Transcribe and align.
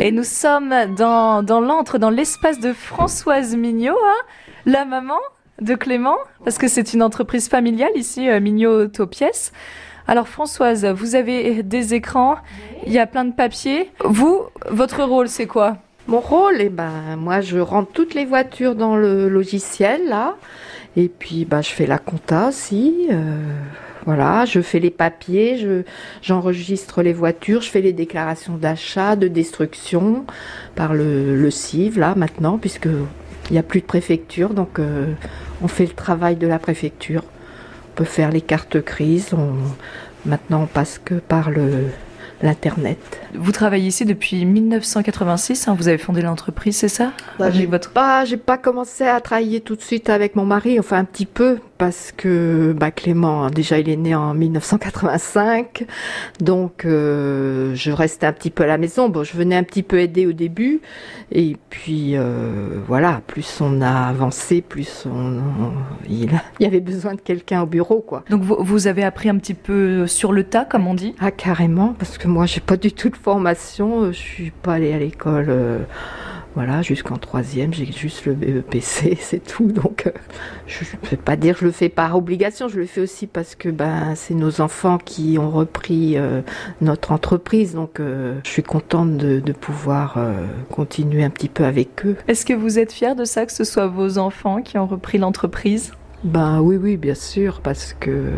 Et 0.00 0.12
nous 0.12 0.24
sommes 0.24 0.72
dans, 0.96 1.42
dans 1.42 1.60
l'antre, 1.60 1.98
dans 1.98 2.10
l'espace 2.10 2.60
de 2.60 2.72
Françoise 2.72 3.56
Mignot, 3.56 3.96
hein, 4.04 4.22
la 4.64 4.84
maman 4.84 5.18
de 5.60 5.74
Clément, 5.74 6.18
parce 6.44 6.58
que 6.58 6.68
c'est 6.68 6.92
une 6.92 7.02
entreprise 7.02 7.48
familiale 7.48 7.90
ici, 7.96 8.28
euh, 8.28 8.38
Mignot 8.38 8.82
Autopièces. 8.82 9.52
Alors 10.06 10.28
Françoise, 10.28 10.86
vous 10.86 11.16
avez 11.16 11.64
des 11.64 11.94
écrans, 11.94 12.36
il 12.86 12.92
y 12.92 13.00
a 13.00 13.06
plein 13.06 13.24
de 13.24 13.32
papiers. 13.32 13.90
Vous, 14.04 14.42
votre 14.70 15.02
rôle, 15.02 15.28
c'est 15.28 15.46
quoi? 15.46 15.78
Mon 16.06 16.20
rôle, 16.20 16.60
eh 16.60 16.68
ben, 16.68 17.16
moi, 17.18 17.40
je 17.40 17.58
rentre 17.58 17.90
toutes 17.90 18.14
les 18.14 18.24
voitures 18.24 18.76
dans 18.76 18.96
le 18.96 19.28
logiciel, 19.28 20.08
là. 20.08 20.36
Et 20.96 21.08
puis, 21.08 21.44
bah, 21.44 21.60
je 21.60 21.70
fais 21.70 21.86
la 21.86 21.98
compta 21.98 22.48
aussi. 22.48 23.08
euh, 23.10 23.42
voilà, 24.06 24.44
je 24.44 24.60
fais 24.60 24.78
les 24.78 24.90
papiers, 24.90 25.58
je, 25.58 25.82
j'enregistre 26.22 27.02
les 27.02 27.12
voitures, 27.12 27.60
je 27.60 27.68
fais 27.68 27.80
les 27.80 27.92
déclarations 27.92 28.56
d'achat, 28.56 29.16
de 29.16 29.26
destruction 29.26 30.24
par 30.76 30.94
le, 30.94 31.50
CIV, 31.50 31.98
là, 31.98 32.14
maintenant, 32.16 32.56
puisque 32.56 32.86
il 32.86 33.52
n'y 33.52 33.58
a 33.58 33.64
plus 33.64 33.80
de 33.80 33.86
préfecture, 33.86 34.54
donc 34.54 34.78
euh, 34.78 35.12
on 35.60 35.66
fait 35.66 35.86
le 35.86 35.92
travail 35.92 36.36
de 36.36 36.46
la 36.46 36.60
préfecture. 36.60 37.24
On 37.24 37.96
peut 37.96 38.04
faire 38.04 38.30
les 38.30 38.42
cartes 38.42 38.80
crises, 38.80 39.34
maintenant 40.24 40.62
on 40.62 40.66
passe 40.66 41.00
que 41.04 41.14
par 41.14 41.50
le, 41.50 41.86
l'internet. 42.42 42.98
Vous 43.34 43.52
travaillez 43.52 43.88
ici 43.88 44.04
depuis 44.04 44.44
1986, 44.44 45.68
hein, 45.68 45.76
vous 45.78 45.88
avez 45.88 45.98
fondé 45.98 46.22
l'entreprise, 46.22 46.76
c'est 46.76 46.88
ça? 46.88 47.12
Bah, 47.38 47.50
j'ai 47.50 47.66
votre... 47.66 47.90
pas, 47.90 48.24
j'ai 48.24 48.36
pas 48.36 48.58
commencé 48.58 49.04
à 49.04 49.20
travailler 49.20 49.60
tout 49.60 49.76
de 49.76 49.82
suite 49.82 50.10
avec 50.10 50.36
mon 50.36 50.44
mari, 50.44 50.78
enfin 50.78 50.98
un 50.98 51.04
petit 51.04 51.26
peu, 51.26 51.58
parce 51.78 52.12
que 52.16 52.74
bah, 52.78 52.90
Clément, 52.90 53.50
déjà 53.50 53.78
il 53.78 53.88
est 53.88 53.96
né 53.96 54.14
en 54.14 54.32
1985, 54.34 55.84
donc 56.40 56.84
euh, 56.84 57.74
je 57.74 57.90
restais 57.90 58.26
un 58.26 58.32
petit 58.32 58.50
peu 58.50 58.64
à 58.64 58.66
la 58.66 58.78
maison. 58.78 59.08
Bon, 59.08 59.24
je 59.24 59.36
venais 59.36 59.56
un 59.56 59.62
petit 59.62 59.82
peu 59.82 59.98
aider 60.00 60.26
au 60.26 60.32
début, 60.32 60.80
et 61.32 61.56
puis 61.70 62.16
euh, 62.16 62.78
voilà, 62.86 63.20
plus 63.26 63.60
on 63.60 63.80
a 63.82 64.08
avancé, 64.08 64.62
plus 64.62 65.04
on, 65.06 65.36
on- 65.38 65.72
il, 66.08 66.30
il 66.60 66.62
y 66.62 66.66
avait 66.66 66.80
besoin 66.80 67.14
de 67.14 67.20
quelqu'un 67.20 67.62
au 67.62 67.66
bureau, 67.66 68.00
quoi. 68.00 68.24
Donc 68.30 68.42
vous, 68.42 68.56
vous 68.60 68.86
avez 68.86 69.04
appris 69.04 69.28
un 69.28 69.36
petit 69.38 69.54
peu 69.54 70.06
sur 70.06 70.32
le 70.32 70.44
tas, 70.44 70.64
comme 70.64 70.86
on 70.86 70.94
dit? 70.94 71.14
Ah 71.20 71.30
carrément, 71.30 71.94
parce 71.98 72.18
que 72.18 72.28
moi 72.28 72.46
j'ai 72.46 72.60
pas 72.60 72.76
du 72.76 72.92
tout 72.92 73.10
de 73.10 73.16
formation, 73.16 74.02
euh, 74.04 74.12
je 74.12 74.18
suis 74.18 74.50
pas 74.50 74.74
allée 74.74 74.92
à 74.92 74.98
l'école, 74.98 75.46
euh, 75.48 75.78
voilà, 76.56 76.80
jusqu'en 76.80 77.18
troisième, 77.18 77.74
j'ai 77.74 77.84
juste 77.84 78.24
le 78.24 78.32
BEPC, 78.32 79.16
c'est 79.20 79.44
tout. 79.46 79.70
Donc 79.70 80.06
euh, 80.06 80.10
je 80.66 80.84
ne 81.02 81.10
vais 81.10 81.18
pas 81.18 81.36
dire 81.36 81.52
que 81.52 81.60
je 81.60 81.64
le 81.66 81.70
fais 81.70 81.90
par 81.90 82.16
obligation, 82.16 82.66
je 82.66 82.80
le 82.80 82.86
fais 82.86 83.02
aussi 83.02 83.26
parce 83.26 83.54
que 83.54 83.68
ben 83.68 84.14
c'est 84.16 84.32
nos 84.32 84.62
enfants 84.62 84.96
qui 84.96 85.36
ont 85.38 85.50
repris 85.50 86.16
euh, 86.16 86.40
notre 86.80 87.12
entreprise, 87.12 87.74
donc 87.74 88.00
euh, 88.00 88.40
je 88.42 88.48
suis 88.48 88.62
contente 88.62 89.18
de, 89.18 89.38
de 89.38 89.52
pouvoir 89.52 90.18
continuer 90.70 91.24
un 91.24 91.30
petit 91.30 91.50
peu 91.50 91.64
avec 91.64 92.06
eux. 92.06 92.16
Est-ce 92.26 92.46
que 92.46 92.54
vous 92.54 92.78
êtes 92.78 92.90
fier 92.90 93.14
de 93.14 93.26
ça, 93.26 93.44
que 93.44 93.52
ce 93.52 93.64
soit 93.64 93.86
vos 93.86 94.16
enfants 94.16 94.62
qui 94.62 94.78
ont 94.78 94.86
repris 94.86 95.18
l'entreprise? 95.18 95.92
Ben 96.24 96.62
oui, 96.62 96.78
oui, 96.78 96.96
bien 96.96 97.14
sûr, 97.14 97.60
parce 97.60 97.94
que 98.00 98.32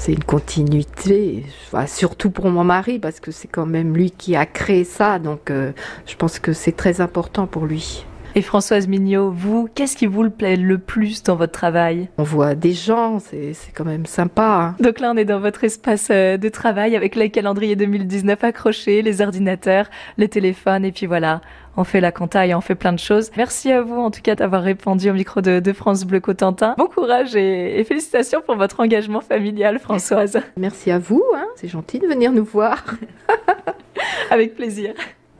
c'est 0.00 0.14
une 0.14 0.24
continuité, 0.24 1.44
surtout 1.86 2.30
pour 2.30 2.48
mon 2.48 2.64
mari, 2.64 2.98
parce 2.98 3.20
que 3.20 3.30
c'est 3.30 3.48
quand 3.48 3.66
même 3.66 3.94
lui 3.94 4.10
qui 4.10 4.34
a 4.34 4.46
créé 4.46 4.84
ça, 4.84 5.18
donc 5.18 5.50
euh, 5.50 5.72
je 6.06 6.16
pense 6.16 6.38
que 6.38 6.54
c'est 6.54 6.72
très 6.72 7.02
important 7.02 7.46
pour 7.46 7.66
lui. 7.66 8.06
Et 8.36 8.42
Françoise 8.42 8.86
Mignot, 8.86 9.30
vous, 9.30 9.68
qu'est-ce 9.74 9.96
qui 9.96 10.06
vous 10.06 10.30
plaît 10.30 10.56
le 10.56 10.78
plus 10.78 11.22
dans 11.24 11.34
votre 11.34 11.52
travail? 11.52 12.08
On 12.16 12.22
voit 12.22 12.54
des 12.54 12.72
gens, 12.72 13.18
c'est 13.18 13.52
quand 13.74 13.84
même 13.84 14.06
sympa. 14.06 14.74
hein. 14.78 14.82
Donc 14.82 15.00
là, 15.00 15.10
on 15.12 15.16
est 15.16 15.24
dans 15.24 15.40
votre 15.40 15.64
espace 15.64 16.08
euh, 16.10 16.36
de 16.36 16.48
travail 16.48 16.94
avec 16.94 17.16
les 17.16 17.30
calendriers 17.30 17.74
2019 17.76 18.44
accrochés, 18.44 19.02
les 19.02 19.20
ordinateurs, 19.20 19.90
les 20.16 20.28
téléphones, 20.28 20.84
et 20.84 20.92
puis 20.92 21.06
voilà, 21.06 21.40
on 21.76 21.82
fait 21.82 22.00
la 22.00 22.12
compta 22.12 22.46
et 22.46 22.54
on 22.54 22.60
fait 22.60 22.76
plein 22.76 22.92
de 22.92 22.98
choses. 23.00 23.30
Merci 23.36 23.72
à 23.72 23.82
vous, 23.82 23.96
en 23.98 24.12
tout 24.12 24.22
cas, 24.22 24.36
d'avoir 24.36 24.62
répondu 24.62 25.10
au 25.10 25.14
micro 25.14 25.40
de, 25.40 25.58
de 25.58 25.72
France 25.72 26.04
Bleu 26.04 26.20
Cotentin. 26.20 26.74
Bon 26.78 26.86
courage 26.86 27.34
et, 27.34 27.80
et 27.80 27.84
félicitations 27.84 28.42
pour 28.46 28.54
votre 28.56 28.78
engagement 28.80 29.20
familial, 29.22 29.80
Françoise. 29.80 30.38
Merci 30.56 30.92
à 30.92 30.98
vous, 31.00 31.24
hein, 31.34 31.46
c'est 31.56 31.68
gentil 31.68 31.98
de 31.98 32.06
venir 32.06 32.30
nous 32.30 32.44
voir. 32.44 32.84
avec 34.30 34.54
plaisir. 34.54 34.94